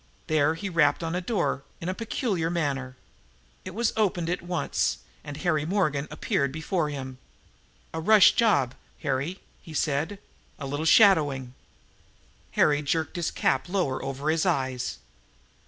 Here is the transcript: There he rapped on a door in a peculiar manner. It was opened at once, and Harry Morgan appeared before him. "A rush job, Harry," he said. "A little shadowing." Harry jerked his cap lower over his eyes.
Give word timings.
There 0.25 0.55
he 0.55 0.67
rapped 0.67 1.03
on 1.03 1.13
a 1.13 1.21
door 1.21 1.61
in 1.79 1.87
a 1.87 1.93
peculiar 1.93 2.49
manner. 2.49 2.95
It 3.63 3.75
was 3.75 3.93
opened 3.95 4.31
at 4.31 4.41
once, 4.41 4.97
and 5.23 5.37
Harry 5.37 5.63
Morgan 5.63 6.07
appeared 6.09 6.51
before 6.51 6.89
him. 6.89 7.19
"A 7.93 7.99
rush 8.01 8.31
job, 8.31 8.73
Harry," 9.03 9.41
he 9.61 9.75
said. 9.75 10.17
"A 10.57 10.65
little 10.65 10.87
shadowing." 10.87 11.53
Harry 12.53 12.81
jerked 12.81 13.15
his 13.15 13.29
cap 13.29 13.69
lower 13.69 14.01
over 14.03 14.31
his 14.31 14.43
eyes. 14.43 14.97